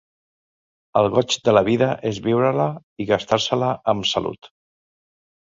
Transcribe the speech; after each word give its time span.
El 1.01 1.09
goig 1.17 1.35
de 1.49 1.53
la 1.55 1.63
vida 1.67 1.89
és 2.13 2.21
viure-la 2.29 2.67
i 3.03 3.07
gastar-se-la 3.13 3.71
am 3.95 4.03
salut 4.15 4.53